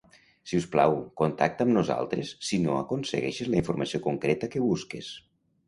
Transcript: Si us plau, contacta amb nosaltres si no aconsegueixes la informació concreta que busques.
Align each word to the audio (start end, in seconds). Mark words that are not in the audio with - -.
Si 0.51 0.55
us 0.61 0.65
plau, 0.75 0.95
contacta 1.21 1.67
amb 1.67 1.73
nosaltres 1.75 2.33
si 2.49 2.61
no 2.65 2.79
aconsegueixes 2.79 3.53
la 3.55 3.63
informació 3.63 4.05
concreta 4.11 4.53
que 4.57 4.67
busques. 4.69 5.15